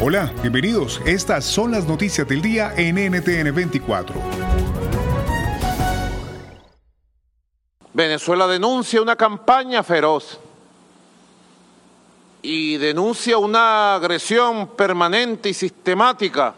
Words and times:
Hola, 0.00 0.32
bienvenidos. 0.42 1.00
Estas 1.06 1.44
son 1.44 1.70
las 1.70 1.86
noticias 1.86 2.28
del 2.28 2.42
día 2.42 2.74
en 2.76 2.96
NTN 2.96 3.54
24. 3.54 4.14
Venezuela 7.94 8.46
denuncia 8.46 9.00
una 9.00 9.16
campaña 9.16 9.82
feroz 9.82 10.38
y 12.42 12.76
denuncia 12.76 13.38
una 13.38 13.94
agresión 13.94 14.68
permanente 14.76 15.48
y 15.48 15.54
sistemática 15.54 16.54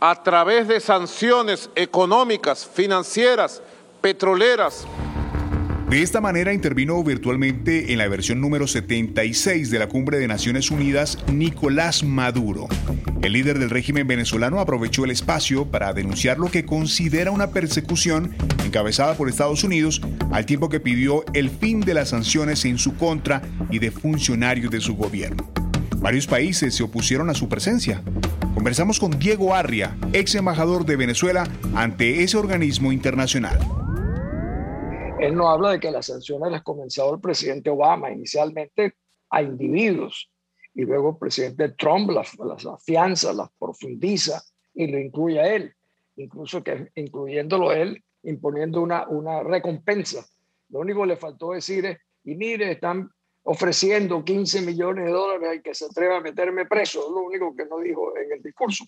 a 0.00 0.22
través 0.22 0.66
de 0.66 0.80
sanciones 0.80 1.68
económicas, 1.74 2.66
financieras, 2.66 3.60
petroleras, 4.00 4.86
de 5.90 6.02
esta 6.02 6.20
manera 6.20 6.54
intervino 6.54 7.02
virtualmente 7.02 7.92
en 7.92 7.98
la 7.98 8.06
versión 8.06 8.40
número 8.40 8.68
76 8.68 9.72
de 9.72 9.78
la 9.80 9.88
Cumbre 9.88 10.20
de 10.20 10.28
Naciones 10.28 10.70
Unidas 10.70 11.18
Nicolás 11.32 12.04
Maduro. 12.04 12.68
El 13.22 13.32
líder 13.32 13.58
del 13.58 13.70
régimen 13.70 14.06
venezolano 14.06 14.60
aprovechó 14.60 15.04
el 15.04 15.10
espacio 15.10 15.68
para 15.68 15.92
denunciar 15.92 16.38
lo 16.38 16.48
que 16.48 16.64
considera 16.64 17.32
una 17.32 17.50
persecución 17.50 18.36
encabezada 18.64 19.14
por 19.14 19.28
Estados 19.28 19.64
Unidos, 19.64 20.00
al 20.30 20.46
tiempo 20.46 20.68
que 20.68 20.78
pidió 20.78 21.24
el 21.34 21.50
fin 21.50 21.80
de 21.80 21.94
las 21.94 22.10
sanciones 22.10 22.64
en 22.66 22.78
su 22.78 22.94
contra 22.94 23.42
y 23.68 23.80
de 23.80 23.90
funcionarios 23.90 24.70
de 24.70 24.80
su 24.80 24.94
gobierno. 24.94 25.50
Varios 25.96 26.28
países 26.28 26.72
se 26.72 26.84
opusieron 26.84 27.30
a 27.30 27.34
su 27.34 27.48
presencia. 27.48 28.00
Conversamos 28.54 29.00
con 29.00 29.18
Diego 29.18 29.56
Arria, 29.56 29.96
ex 30.12 30.36
embajador 30.36 30.86
de 30.86 30.94
Venezuela 30.94 31.48
ante 31.74 32.22
ese 32.22 32.36
organismo 32.36 32.92
internacional. 32.92 33.79
Él 35.20 35.34
no 35.34 35.50
habla 35.50 35.72
de 35.72 35.80
que 35.80 35.90
las 35.90 36.06
sanciones 36.06 36.50
las 36.50 36.62
comenzó 36.62 37.12
el 37.14 37.20
presidente 37.20 37.68
Obama 37.68 38.10
inicialmente 38.10 38.94
a 39.28 39.42
individuos 39.42 40.30
y 40.74 40.82
luego 40.82 41.10
el 41.10 41.18
presidente 41.18 41.70
Trump 41.70 42.10
las, 42.10 42.36
afianza, 42.66 43.32
las 43.34 43.50
profundiza 43.58 44.42
y 44.74 44.86
lo 44.86 44.98
incluye 44.98 45.38
a 45.38 45.54
él, 45.54 45.74
incluso 46.16 46.64
que 46.64 46.90
incluyéndolo 46.94 47.72
él, 47.72 48.02
imponiendo 48.22 48.80
una, 48.80 49.06
una 49.08 49.42
recompensa. 49.42 50.24
Lo 50.70 50.80
único 50.80 51.02
que 51.02 51.08
le 51.08 51.16
faltó 51.16 51.52
decir 51.52 51.84
es, 51.84 51.98
y 52.24 52.34
mire, 52.34 52.72
están 52.72 53.10
ofreciendo 53.42 54.24
15 54.24 54.62
millones 54.62 55.04
de 55.06 55.12
dólares 55.12 55.48
al 55.50 55.62
que 55.62 55.74
se 55.74 55.84
atreva 55.84 56.18
a 56.18 56.20
meterme 56.20 56.64
preso, 56.64 57.00
es 57.00 57.10
lo 57.10 57.22
único 57.22 57.54
que 57.54 57.66
no 57.66 57.78
dijo 57.78 58.16
en 58.16 58.32
el 58.32 58.42
discurso. 58.42 58.84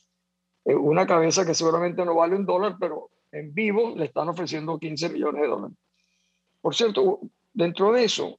Una 0.64 1.06
cabeza 1.06 1.44
que 1.44 1.54
seguramente 1.54 2.04
no 2.04 2.14
vale 2.14 2.36
un 2.36 2.46
dólar, 2.46 2.76
pero 2.78 3.10
en 3.32 3.52
vivo 3.52 3.94
le 3.96 4.06
están 4.06 4.28
ofreciendo 4.28 4.78
15 4.78 5.08
millones 5.10 5.42
de 5.42 5.48
dólares. 5.48 5.76
Por 6.62 6.74
cierto, 6.74 7.20
dentro 7.52 7.92
de 7.92 8.04
eso, 8.04 8.38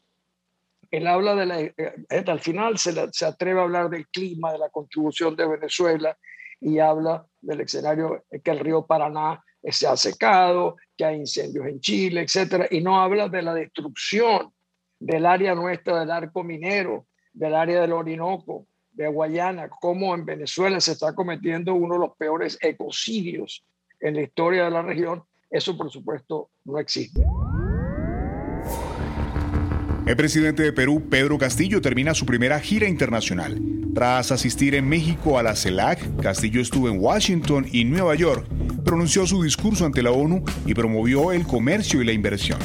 él 0.89 1.06
habla 1.06 1.35
de 1.35 1.45
la, 1.45 1.61
eh, 1.61 1.73
eh, 1.78 2.23
al 2.25 2.39
final 2.39 2.78
se, 2.79 2.94
se, 3.11 3.25
atreve 3.25 3.59
a 3.59 3.63
hablar 3.63 3.89
del 3.89 4.07
clima, 4.07 4.51
de 4.51 4.59
la 4.59 4.69
contribución 4.69 5.35
de 5.35 5.47
Venezuela 5.47 6.17
y 6.59 6.79
habla 6.79 7.25
del 7.41 7.61
escenario 7.61 8.25
que 8.44 8.51
el 8.51 8.59
río 8.59 8.85
Paraná 8.85 9.44
se 9.63 9.88
ha 9.88 9.95
secado, 9.95 10.78
que 10.97 11.06
hay 11.06 11.17
incendios 11.17 11.66
en 11.67 11.79
Chile, 11.79 12.22
etcétera, 12.22 12.67
y 12.69 12.81
no 12.81 13.00
habla 13.01 13.29
de 13.29 13.41
la 13.41 13.53
destrucción 13.53 14.51
del 15.00 15.25
área 15.25 15.55
nuestra 15.55 16.00
del 16.00 16.11
arco 16.11 16.44
minero, 16.44 17.07
del 17.34 17.55
área 17.55 17.81
del 17.81 17.94
Orinoco, 17.94 18.67
de 18.91 19.07
Guayana, 19.07 19.69
cómo 19.69 20.13
en 20.13 20.25
Venezuela 20.25 20.79
se 20.79 20.94
está 20.94 21.13
cometiendo 21.13 21.73
uno 21.73 21.95
de 21.95 22.01
los 22.01 22.16
peores 22.16 22.57
ecocidios 22.61 23.66
en 24.00 24.16
la 24.16 24.22
historia 24.22 24.66
de 24.66 24.72
la 24.72 24.81
región. 24.81 25.23
Eso, 25.50 25.75
por 25.75 25.90
supuesto, 25.90 26.51
no 26.66 26.78
existe. 26.78 27.28
El 30.06 30.18
presidente 30.18 30.64
de 30.64 30.74
Perú, 30.74 31.02
Pedro 31.09 31.38
Castillo, 31.38 31.80
termina 31.80 32.14
su 32.14 32.25
primera 32.25 32.59
gira 32.59 32.90
internacional. 32.90 33.58
Tras 33.96 34.34
asistir 34.34 34.75
en 34.75 34.90
México 34.90 35.40
a 35.40 35.44
la 35.44 35.56
CELAC, 35.56 36.22
Castillo 36.22 36.59
estuvo 36.59 36.90
en 36.90 37.00
Washington 37.00 37.66
y 37.72 37.86
Nueva 37.86 38.14
York, 38.16 38.46
pronunció 38.84 39.25
su 39.25 39.41
discurso 39.41 39.86
ante 39.86 40.03
la 40.03 40.12
ONU 40.12 40.44
y 40.66 40.74
promovió 40.74 41.31
el 41.31 41.47
comercio 41.47 42.02
y 42.02 42.06
la 42.06 42.12
inversión. 42.12 42.59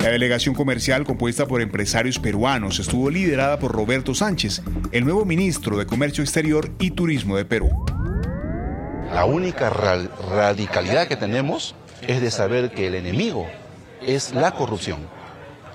La 0.00 0.08
delegación 0.08 0.52
comercial 0.52 1.04
compuesta 1.04 1.46
por 1.46 1.60
empresarios 1.60 2.18
peruanos 2.18 2.80
estuvo 2.80 3.08
liderada 3.08 3.60
por 3.60 3.70
Roberto 3.70 4.12
Sánchez, 4.12 4.60
el 4.90 5.04
nuevo 5.04 5.24
ministro 5.24 5.78
de 5.78 5.86
Comercio 5.86 6.24
Exterior 6.24 6.72
y 6.80 6.90
Turismo 6.90 7.36
de 7.36 7.44
Perú. 7.44 7.70
La 9.14 9.26
única 9.26 9.70
radicalidad 9.70 11.06
que 11.06 11.16
tenemos 11.16 11.76
es 12.02 12.20
de 12.20 12.32
saber 12.32 12.72
que 12.72 12.88
el 12.88 12.96
enemigo 12.96 13.46
es 14.04 14.34
la 14.34 14.50
corrupción 14.52 15.19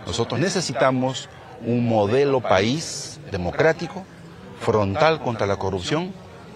nosotros 0.05 0.39
necesitamos 0.39 1.29
un 1.65 1.87
modelo 1.87 2.41
país 2.41 3.19
democrático, 3.31 4.03
frontal 4.59 5.21
contra 5.21 5.47
la 5.47 5.57
corrupción, 5.57 6.13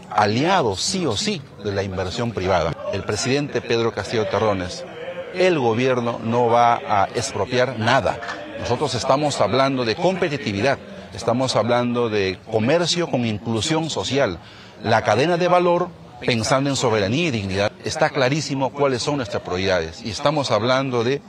aliado 0.09 0.75
sí 0.75 1.05
o 1.05 1.15
sí 1.15 1.41
de 1.63 1.71
la 1.71 1.83
inversión 1.83 2.31
privada. 2.31 2.75
El 2.93 3.03
presidente 3.03 3.61
Pedro 3.61 3.91
Castillo 3.91 4.27
Terrones, 4.27 4.85
el 5.33 5.59
gobierno 5.59 6.19
no 6.23 6.47
va 6.47 6.75
a 6.75 7.05
expropiar 7.15 7.77
nada. 7.79 8.19
Nosotros 8.59 8.95
estamos 8.95 9.39
hablando 9.41 9.85
de 9.85 9.95
competitividad, 9.95 10.79
estamos 11.13 11.55
hablando 11.55 12.09
de 12.09 12.39
comercio 12.51 13.09
con 13.09 13.25
inclusión 13.25 13.89
social, 13.89 14.39
la 14.83 15.03
cadena 15.03 15.37
de 15.37 15.47
valor 15.47 15.89
pensando 16.25 16.69
en 16.69 16.75
soberanía 16.75 17.27
y 17.27 17.31
dignidad. 17.31 17.71
Está 17.83 18.09
clarísimo 18.09 18.71
cuáles 18.71 19.01
son 19.01 19.17
nuestras 19.17 19.41
prioridades 19.43 20.01
y 20.03 20.09
estamos 20.09 20.51
hablando 20.51 21.03
de 21.03 21.21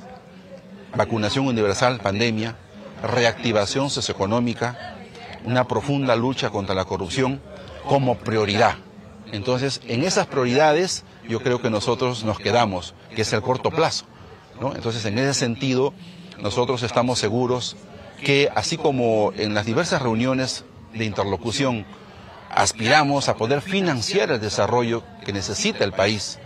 vacunación 0.94 1.46
universal, 1.46 2.00
pandemia, 2.00 2.56
reactivación 3.02 3.90
socioeconómica, 3.90 4.96
una 5.44 5.66
profunda 5.66 6.16
lucha 6.16 6.50
contra 6.50 6.74
la 6.74 6.84
corrupción 6.84 7.40
como 7.86 8.16
prioridad. 8.16 8.76
Entonces, 9.32 9.80
en 9.86 10.02
esas 10.02 10.26
prioridades 10.26 11.04
yo 11.28 11.40
creo 11.40 11.62
que 11.62 11.70
nosotros 11.70 12.24
nos 12.24 12.38
quedamos, 12.38 12.94
que 13.14 13.22
es 13.22 13.32
el 13.32 13.42
corto 13.42 13.70
plazo. 13.70 14.04
Entonces, 14.74 15.04
en 15.06 15.18
ese 15.18 15.34
sentido, 15.34 15.94
nosotros 16.40 16.82
estamos 16.82 17.18
seguros 17.18 17.76
que 18.22 18.50
así 18.54 18.76
como 18.76 19.32
en 19.36 19.54
las 19.54 19.64
diversas 19.64 20.02
reuniones 20.02 20.64
de 20.92 21.04
interlocución 21.04 21.86
aspiramos 22.50 23.28
a 23.28 23.36
poder 23.36 23.62
financiar 23.62 24.30
el 24.30 24.41
desarrollo 24.41 25.03
que 25.24 25.32
necesita 25.32 25.84
el 25.84 25.92
país, 25.92 26.38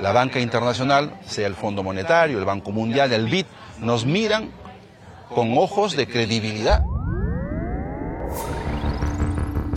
la 0.00 0.12
banca 0.12 0.38
internacional, 0.38 1.18
sea 1.26 1.46
el 1.46 1.54
Fondo 1.54 1.82
Monetario, 1.82 2.38
el 2.38 2.44
Banco 2.44 2.70
Mundial, 2.70 3.12
el 3.12 3.26
BID, 3.26 3.46
nos 3.80 4.06
miran 4.06 4.50
con 5.34 5.56
ojos 5.58 5.96
de 5.96 6.06
credibilidad. 6.06 6.82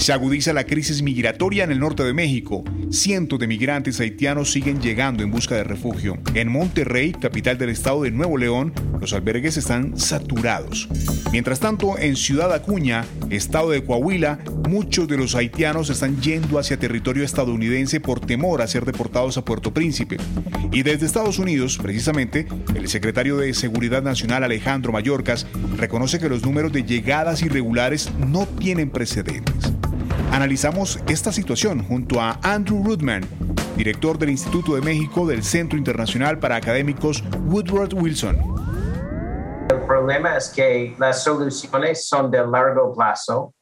Se 0.09 0.13
agudiza 0.13 0.53
la 0.53 0.63
crisis 0.63 1.03
migratoria 1.03 1.63
en 1.63 1.71
el 1.71 1.77
norte 1.77 2.03
de 2.03 2.15
México. 2.15 2.63
Cientos 2.89 3.37
de 3.37 3.45
migrantes 3.45 3.99
haitianos 3.99 4.51
siguen 4.51 4.81
llegando 4.81 5.21
en 5.21 5.29
busca 5.29 5.53
de 5.53 5.63
refugio. 5.63 6.17
En 6.33 6.51
Monterrey, 6.51 7.11
capital 7.11 7.59
del 7.59 7.69
estado 7.69 8.01
de 8.01 8.09
Nuevo 8.09 8.35
León, 8.39 8.73
los 8.99 9.13
albergues 9.13 9.55
están 9.57 9.99
saturados. 9.99 10.89
Mientras 11.31 11.59
tanto, 11.59 11.99
en 11.99 12.15
Ciudad 12.15 12.51
Acuña, 12.51 13.05
estado 13.29 13.69
de 13.69 13.83
Coahuila, 13.83 14.39
muchos 14.67 15.07
de 15.07 15.17
los 15.17 15.35
haitianos 15.35 15.91
están 15.91 16.19
yendo 16.19 16.57
hacia 16.57 16.79
territorio 16.79 17.23
estadounidense 17.23 17.99
por 17.99 18.19
temor 18.19 18.63
a 18.63 18.67
ser 18.67 18.85
deportados 18.85 19.37
a 19.37 19.45
Puerto 19.45 19.75
Príncipe. 19.75 20.17
Y 20.71 20.81
desde 20.81 21.05
Estados 21.05 21.37
Unidos, 21.37 21.77
precisamente, 21.79 22.47
el 22.73 22.87
secretario 22.87 23.37
de 23.37 23.53
Seguridad 23.53 24.01
Nacional 24.01 24.43
Alejandro 24.43 24.91
Mayorkas 24.91 25.45
reconoce 25.77 26.17
que 26.17 26.29
los 26.29 26.43
números 26.43 26.73
de 26.73 26.81
llegadas 26.81 27.43
irregulares 27.43 28.09
no 28.17 28.47
tienen 28.47 28.89
precedentes. 28.89 29.71
Analizamos 30.31 30.99
esta 31.07 31.31
situación 31.31 31.83
junto 31.83 32.21
a 32.21 32.39
Andrew 32.43 32.83
Rudman, 32.83 33.23
director 33.75 34.17
del 34.17 34.29
Instituto 34.29 34.75
de 34.75 34.81
México 34.81 35.25
del 35.25 35.43
Centro 35.43 35.77
Internacional 35.77 36.37
para 36.37 36.55
Académicos 36.55 37.23
Woodward 37.47 37.95
Wilson. 37.95 38.37
El 39.69 39.81
problema 39.87 40.37
es 40.37 40.49
que 40.49 40.95
las 40.99 41.23
soluciones 41.23 42.07
son 42.07 42.29
de 42.29 42.45
largo 42.45 42.93
plazo, 42.93 43.55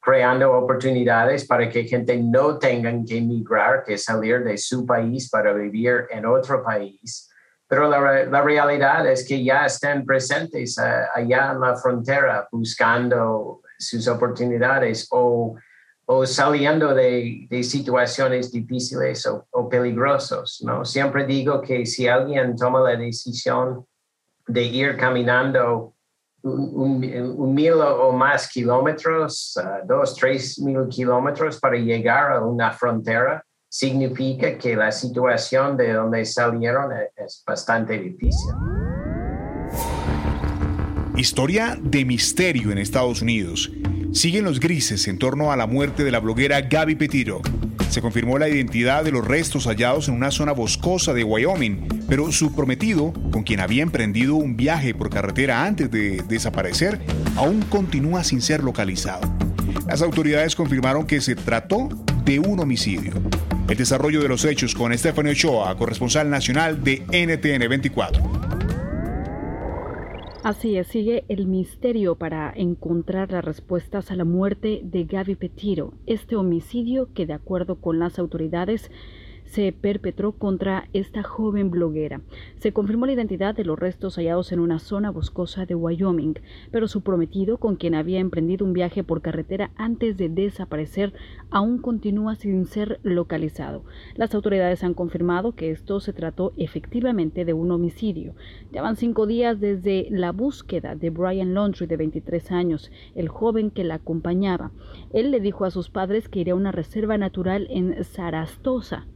creando 0.00 0.52
oportunidades 0.52 1.46
para 1.46 1.68
que 1.68 1.84
gente 1.84 2.16
no 2.16 2.58
tenga 2.58 2.92
que 3.06 3.18
emigrar, 3.18 3.82
que 3.82 3.98
salir 3.98 4.44
de 4.44 4.56
su 4.56 4.86
país 4.86 5.28
para 5.28 5.52
vivir 5.52 6.06
en 6.10 6.26
otro 6.26 6.62
país. 6.62 7.28
Pero 7.66 7.88
la, 7.88 8.24
la 8.24 8.42
realidad 8.42 9.10
es 9.10 9.26
que 9.26 9.42
ya 9.42 9.66
están 9.66 10.04
presentes 10.04 10.78
uh, 10.78 11.18
allá 11.18 11.52
en 11.52 11.60
la 11.60 11.74
frontera 11.76 12.46
buscando 12.52 13.62
sus 13.78 14.06
oportunidades 14.06 15.08
o 15.10 15.56
o 16.06 16.26
saliendo 16.26 16.94
de, 16.94 17.46
de 17.48 17.62
situaciones 17.62 18.52
difíciles 18.52 19.26
o, 19.26 19.46
o, 19.50 19.68
peligrosos, 19.68 20.62
¿no? 20.64 20.84
Siempre 20.84 21.24
digo 21.26 21.60
que 21.62 21.86
si 21.86 22.06
alguien 22.06 22.56
toma 22.56 22.80
la 22.80 22.96
decisión 22.96 23.86
de 24.46 24.62
ir 24.62 24.96
caminando 24.96 25.94
un, 26.42 27.02
un, 27.38 27.54
mil 27.54 27.72
o 27.72 28.12
más 28.12 28.48
kilómetros, 28.48 29.56
uh, 29.56 29.86
dos, 29.86 30.14
tres 30.14 30.58
mil 30.60 30.86
kilómetros 30.88 31.58
para 31.58 31.76
llegar 31.76 32.32
a 32.32 32.44
una 32.44 32.70
frontera, 32.70 33.42
significa 33.70 34.58
que 34.58 34.76
la 34.76 34.92
situación 34.92 35.76
de 35.78 35.94
donde 35.94 36.24
salieron 36.26 36.92
es, 36.92 37.08
es 37.16 37.42
bastante 37.46 37.98
difícil. 37.98 38.52
Historia 41.16 41.78
de 41.80 42.04
misterio 42.04 42.72
en 42.72 42.78
Estados 42.78 43.22
Unidos 43.22 43.70
siguen 44.14 44.44
los 44.44 44.60
grises 44.60 45.08
en 45.08 45.18
torno 45.18 45.50
a 45.50 45.56
la 45.56 45.66
muerte 45.66 46.04
de 46.04 46.12
la 46.12 46.20
bloguera 46.20 46.60
Gaby 46.60 46.94
Petiro. 46.94 47.42
Se 47.90 48.00
confirmó 48.00 48.38
la 48.38 48.48
identidad 48.48 49.04
de 49.04 49.10
los 49.10 49.26
restos 49.26 49.66
hallados 49.66 50.08
en 50.08 50.14
una 50.14 50.30
zona 50.30 50.52
boscosa 50.52 51.12
de 51.12 51.24
Wyoming, 51.24 52.04
pero 52.08 52.30
su 52.32 52.54
prometido, 52.54 53.12
con 53.32 53.42
quien 53.42 53.60
había 53.60 53.82
emprendido 53.82 54.36
un 54.36 54.56
viaje 54.56 54.94
por 54.94 55.10
carretera 55.10 55.64
antes 55.64 55.90
de 55.90 56.22
desaparecer, 56.28 57.00
aún 57.36 57.62
continúa 57.62 58.24
sin 58.24 58.40
ser 58.40 58.62
localizado. 58.62 59.20
Las 59.88 60.00
autoridades 60.00 60.54
confirmaron 60.54 61.06
que 61.06 61.20
se 61.20 61.34
trató 61.34 61.88
de 62.24 62.38
un 62.38 62.60
homicidio. 62.60 63.12
El 63.68 63.76
desarrollo 63.76 64.22
de 64.22 64.28
los 64.28 64.44
hechos 64.44 64.74
con 64.74 64.96
Stephanie 64.96 65.32
Ochoa, 65.32 65.76
corresponsal 65.76 66.30
nacional 66.30 66.82
de 66.84 67.04
NTN 67.10 67.68
24. 67.68 68.33
Así 70.44 70.76
es, 70.76 70.88
sigue 70.88 71.24
el 71.28 71.46
misterio 71.46 72.16
para 72.16 72.52
encontrar 72.54 73.32
las 73.32 73.42
respuestas 73.42 74.10
a 74.10 74.14
la 74.14 74.26
muerte 74.26 74.82
de 74.84 75.04
Gaby 75.04 75.36
Petiro, 75.36 75.94
este 76.04 76.36
homicidio 76.36 77.08
que 77.14 77.24
de 77.24 77.32
acuerdo 77.32 77.76
con 77.76 77.98
las 77.98 78.18
autoridades 78.18 78.90
se 79.44 79.72
perpetró 79.72 80.32
contra 80.32 80.88
esta 80.92 81.22
joven 81.22 81.70
bloguera. 81.70 82.20
Se 82.58 82.72
confirmó 82.72 83.06
la 83.06 83.12
identidad 83.12 83.54
de 83.54 83.64
los 83.64 83.78
restos 83.78 84.16
hallados 84.16 84.52
en 84.52 84.60
una 84.60 84.78
zona 84.78 85.10
boscosa 85.10 85.66
de 85.66 85.74
Wyoming, 85.74 86.34
pero 86.70 86.88
su 86.88 87.02
prometido, 87.02 87.58
con 87.58 87.76
quien 87.76 87.94
había 87.94 88.20
emprendido 88.20 88.64
un 88.64 88.72
viaje 88.72 89.04
por 89.04 89.22
carretera 89.22 89.70
antes 89.76 90.16
de 90.16 90.28
desaparecer, 90.28 91.12
aún 91.50 91.78
continúa 91.78 92.34
sin 92.34 92.66
ser 92.66 93.00
localizado. 93.02 93.84
Las 94.16 94.34
autoridades 94.34 94.82
han 94.82 94.94
confirmado 94.94 95.52
que 95.52 95.70
esto 95.70 96.00
se 96.00 96.12
trató 96.12 96.52
efectivamente 96.56 97.44
de 97.44 97.52
un 97.52 97.70
homicidio. 97.70 98.34
Llevan 98.72 98.96
cinco 98.96 99.26
días 99.26 99.60
desde 99.60 100.08
la 100.10 100.32
búsqueda 100.32 100.94
de 100.94 101.10
Brian 101.10 101.54
Laundry, 101.54 101.86
de 101.86 101.96
23 101.96 102.50
años, 102.52 102.90
el 103.14 103.28
joven 103.28 103.70
que 103.70 103.84
la 103.84 103.96
acompañaba. 103.96 104.72
Él 105.12 105.30
le 105.30 105.40
dijo 105.40 105.64
a 105.64 105.70
sus 105.70 105.90
padres 105.90 106.28
que 106.28 106.40
iría 106.40 106.54
a 106.54 106.56
una 106.56 106.72
reserva 106.72 107.18
natural 107.18 107.66
en 107.70 108.02
Sarastosa, 108.04 109.06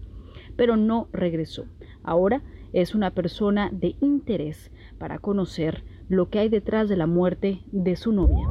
pero 0.59 0.77
no 0.77 1.09
regresó. 1.13 1.67
Ahora 2.03 2.43
es 2.75 2.95
una 2.95 3.13
persona 3.13 3.71
de 3.73 3.95
interés 4.01 4.73
para 4.99 5.21
conocer 5.21 5.85
lo 6.09 6.29
que 6.29 6.41
hay 6.41 6.49
detrás 6.49 6.89
de 6.89 6.97
la 6.97 7.07
muerte 7.07 7.63
de 7.71 7.95
su 7.95 8.13
novia. 8.13 8.45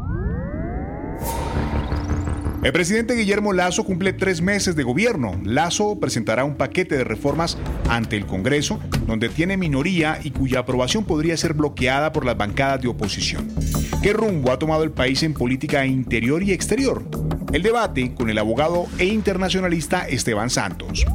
El 2.63 2.71
presidente 2.71 3.13
Guillermo 3.13 3.51
Lazo 3.51 3.83
cumple 3.83 4.13
tres 4.13 4.41
meses 4.41 4.75
de 4.75 4.83
gobierno. 4.83 5.39
Lazo 5.43 5.99
presentará 5.99 6.45
un 6.45 6.55
paquete 6.55 6.97
de 6.97 7.03
reformas 7.03 7.57
ante 7.89 8.15
el 8.15 8.25
Congreso, 8.25 8.79
donde 9.05 9.27
tiene 9.27 9.57
minoría 9.57 10.19
y 10.23 10.31
cuya 10.31 10.59
aprobación 10.59 11.03
podría 11.03 11.35
ser 11.35 11.53
bloqueada 11.53 12.13
por 12.13 12.25
las 12.25 12.37
bancadas 12.37 12.81
de 12.81 12.87
oposición. 12.87 13.49
¿Qué 14.01 14.13
rumbo 14.13 14.51
ha 14.51 14.59
tomado 14.59 14.83
el 14.83 14.91
país 14.91 15.23
en 15.23 15.33
política 15.33 15.85
interior 15.85 16.41
y 16.41 16.53
exterior? 16.53 17.03
El 17.51 17.63
debate 17.63 18.13
con 18.15 18.29
el 18.29 18.37
abogado 18.37 18.85
e 18.97 19.05
internacionalista 19.05 20.07
Esteban 20.07 20.49
Santos 20.49 21.05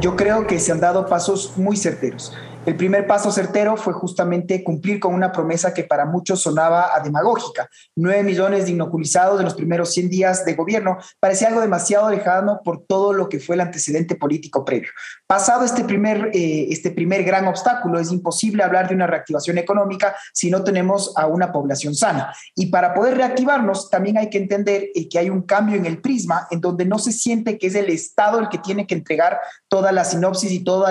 yo 0.00 0.16
creo 0.16 0.46
que 0.46 0.58
se 0.58 0.72
han 0.72 0.80
dado 0.80 1.06
pasos 1.06 1.52
muy 1.56 1.76
certeros. 1.76 2.32
El 2.66 2.76
primer 2.76 3.06
paso 3.06 3.32
certero 3.32 3.78
fue 3.78 3.94
justamente 3.94 4.62
cumplir 4.62 5.00
con 5.00 5.14
una 5.14 5.32
promesa 5.32 5.72
que 5.72 5.84
para 5.84 6.04
muchos 6.04 6.42
sonaba 6.42 6.94
a 6.94 7.00
demagógica. 7.00 7.70
Nueve 7.96 8.22
millones 8.22 8.66
de 8.66 8.72
inoculizados 8.72 9.38
en 9.38 9.46
los 9.46 9.54
primeros 9.54 9.94
100 9.94 10.10
días 10.10 10.44
de 10.44 10.54
gobierno 10.54 10.98
parecía 11.20 11.48
algo 11.48 11.62
demasiado 11.62 12.10
lejano 12.10 12.60
por 12.62 12.84
todo 12.84 13.14
lo 13.14 13.30
que 13.30 13.40
fue 13.40 13.54
el 13.54 13.62
antecedente 13.62 14.14
político 14.14 14.62
previo. 14.62 14.90
Pasado 15.26 15.64
este 15.64 15.84
primer, 15.84 16.30
eh, 16.34 16.66
este 16.68 16.90
primer 16.90 17.24
gran 17.24 17.46
obstáculo, 17.46 17.98
es 17.98 18.12
imposible 18.12 18.62
hablar 18.62 18.88
de 18.88 18.94
una 18.94 19.06
reactivación 19.06 19.56
económica 19.56 20.14
si 20.34 20.50
no 20.50 20.62
tenemos 20.62 21.14
a 21.16 21.26
una 21.26 21.52
población 21.52 21.94
sana. 21.94 22.34
Y 22.54 22.66
para 22.66 22.92
poder 22.92 23.16
reactivarnos, 23.16 23.88
también 23.88 24.18
hay 24.18 24.28
que 24.28 24.38
entender 24.38 24.88
eh, 24.94 25.08
que 25.08 25.18
hay 25.18 25.30
un 25.30 25.42
cambio 25.42 25.76
en 25.76 25.86
el 25.86 26.02
prisma 26.02 26.46
en 26.50 26.60
donde 26.60 26.84
no 26.84 26.98
se 26.98 27.12
siente 27.12 27.56
que 27.56 27.68
es 27.68 27.74
el 27.74 27.88
Estado 27.88 28.38
el 28.38 28.50
que 28.50 28.58
tiene 28.58 28.86
que 28.86 28.94
entregar 28.94 29.38
toda 29.70 29.92
la 29.92 30.04
sinopsis 30.04 30.50
y 30.50 30.64
todos 30.64 30.90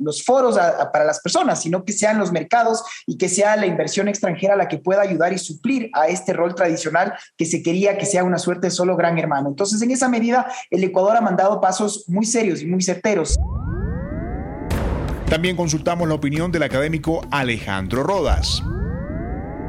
los 0.00 0.24
foros 0.24 0.58
a, 0.58 0.92
para 0.92 1.06
las 1.06 1.20
personas, 1.20 1.62
sino 1.62 1.84
que 1.84 1.92
sean 1.92 2.18
los 2.18 2.30
mercados 2.30 2.84
y 3.06 3.16
que 3.16 3.30
sea 3.30 3.56
la 3.56 3.66
inversión 3.66 4.08
extranjera 4.08 4.56
la 4.56 4.68
que 4.68 4.78
pueda 4.78 5.00
ayudar 5.00 5.32
y 5.32 5.38
suplir 5.38 5.90
a 5.94 6.06
este 6.08 6.34
rol 6.34 6.54
tradicional 6.54 7.14
que 7.36 7.46
se 7.46 7.62
quería 7.62 7.96
que 7.96 8.04
sea 8.04 8.22
una 8.22 8.38
suerte 8.38 8.66
de 8.66 8.70
solo 8.70 8.94
gran 8.94 9.18
hermano. 9.18 9.48
Entonces, 9.48 9.80
en 9.80 9.90
esa 9.90 10.08
medida, 10.08 10.46
el 10.70 10.84
Ecuador 10.84 11.16
ha 11.16 11.22
mandado 11.22 11.62
pasos 11.62 12.04
muy 12.06 12.26
serios 12.26 12.60
y 12.60 12.66
muy 12.66 12.82
certeros. 12.82 13.36
También 15.30 15.56
consultamos 15.56 16.06
la 16.06 16.14
opinión 16.14 16.52
del 16.52 16.62
académico 16.62 17.26
Alejandro 17.30 18.02
Rodas. 18.02 18.62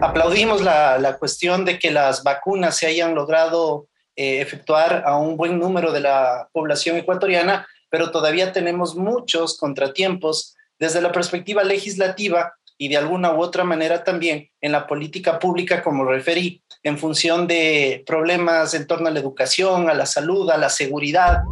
Aplaudimos 0.02 0.62
la, 0.62 1.16
cuestión 1.18 1.64
de 1.64 1.80
que 1.80 1.90
las 1.90 2.22
vacunas 2.22 2.76
se 2.76 2.88
hayan 2.88 3.16
logrado 3.16 3.88
eh, 4.18 4.42
efectuar 4.42 5.04
a 5.06 5.18
un 5.18 5.38
buen 5.38 5.58
número 5.58 5.94
de 5.94 6.02
la 6.02 6.50
población 6.52 6.98
ecuatoriana, 6.98 7.66
pero 7.96 8.12
todavía 8.12 8.52
tenemos 8.52 8.98
muchos 8.98 9.58
contratiempos 9.58 10.58
desde 10.78 11.00
la 11.00 11.14
perspectiva 11.14 11.64
legislativa 11.64 12.56
y 12.78 12.90
de 12.90 12.98
alguna 12.98 13.34
u 13.34 13.40
otra 13.40 13.64
manera 13.64 14.04
también 14.04 14.50
en 14.60 14.74
la 14.74 14.86
política 14.86 15.40
pública, 15.40 15.82
como 15.82 16.04
referí, 16.04 16.62
en 16.84 16.98
función 16.98 17.48
de 17.48 18.04
problemas 18.06 18.74
en 18.74 18.86
torno 18.86 19.08
a 19.08 19.12
la 19.12 19.22
educación, 19.22 19.90
a 19.90 19.94
la 19.94 20.06
salud, 20.06 20.50
a 20.50 20.58
la 20.58 20.68
seguridad. 20.68 21.44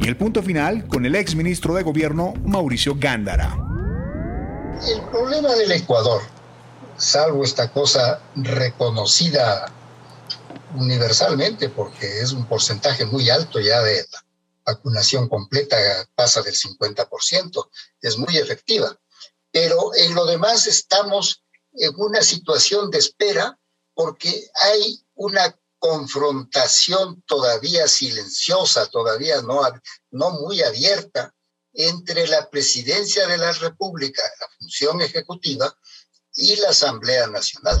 Y 0.00 0.06
el 0.06 0.16
punto 0.16 0.40
final 0.40 0.86
con 0.86 1.04
el 1.04 1.16
ex 1.16 1.34
ministro 1.34 1.74
de 1.74 1.82
Gobierno, 1.82 2.34
Mauricio 2.44 2.94
Gándara. 2.96 3.56
El 4.88 5.02
problema 5.10 5.52
del 5.56 5.72
Ecuador, 5.72 6.22
salvo 6.96 7.42
esta 7.42 7.72
cosa 7.72 8.20
reconocida 8.36 9.66
universalmente, 10.76 11.68
porque 11.70 12.20
es 12.20 12.32
un 12.32 12.44
porcentaje 12.46 13.04
muy 13.04 13.30
alto 13.30 13.58
ya 13.58 13.80
de 13.82 13.96
la 14.12 14.23
vacunación 14.64 15.28
completa 15.28 15.76
pasa 16.14 16.42
del 16.42 16.54
50%, 16.54 17.68
es 18.00 18.18
muy 18.18 18.38
efectiva. 18.38 18.98
Pero 19.50 19.94
en 19.94 20.14
lo 20.14 20.26
demás 20.26 20.66
estamos 20.66 21.44
en 21.72 21.92
una 21.96 22.22
situación 22.22 22.90
de 22.90 22.98
espera 22.98 23.58
porque 23.94 24.50
hay 24.54 25.04
una 25.14 25.56
confrontación 25.78 27.22
todavía 27.26 27.86
silenciosa, 27.86 28.86
todavía 28.86 29.42
no, 29.42 29.60
no 30.10 30.30
muy 30.30 30.62
abierta 30.62 31.34
entre 31.72 32.26
la 32.26 32.48
presidencia 32.48 33.26
de 33.26 33.36
la 33.36 33.52
República, 33.52 34.22
la 34.40 34.48
función 34.58 35.02
ejecutiva, 35.02 35.76
y 36.36 36.56
la 36.56 36.70
Asamblea 36.70 37.26
Nacional. 37.28 37.80